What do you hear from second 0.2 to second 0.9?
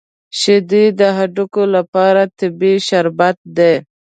شیدې